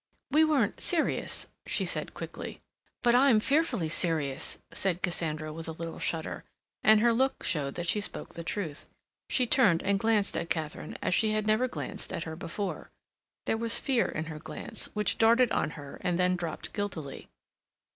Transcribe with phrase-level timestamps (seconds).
[0.31, 2.59] "We weren't serious," she said quickly.
[3.03, 6.43] "But I'm fearfully serious," said Cassandra, with a little shudder,
[6.83, 8.87] and her look showed that she spoke the truth.
[9.29, 12.89] She turned and glanced at Katharine as she had never glanced at her before.
[13.45, 17.29] There was fear in her glance, which darted on her and then dropped guiltily.